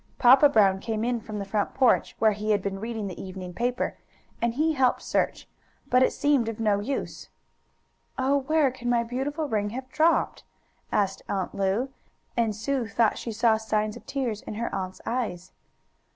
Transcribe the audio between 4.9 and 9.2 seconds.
search, but it seemed of no use. "Oh, where can my